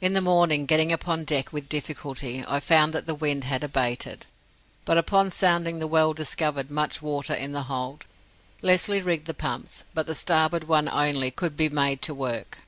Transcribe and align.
In 0.00 0.12
the 0.12 0.20
morning, 0.20 0.66
getting 0.66 0.92
upon 0.92 1.24
deck 1.24 1.52
with 1.52 1.68
difficulty, 1.68 2.44
I 2.46 2.60
found 2.60 2.92
that 2.92 3.06
the 3.06 3.14
wind 3.16 3.42
had 3.42 3.64
abated, 3.64 4.24
but 4.84 4.96
upon 4.96 5.32
sounding 5.32 5.80
the 5.80 5.88
well 5.88 6.12
discovered 6.14 6.70
much 6.70 7.02
water 7.02 7.34
in 7.34 7.50
the 7.50 7.64
hold. 7.64 8.04
Lesly 8.62 9.02
rigged 9.04 9.26
the 9.26 9.34
pumps, 9.34 9.82
but 9.92 10.06
the 10.06 10.14
starboard 10.14 10.68
one 10.68 10.88
only 10.88 11.32
could 11.32 11.56
be 11.56 11.68
made 11.68 12.02
to 12.02 12.14
work. 12.14 12.62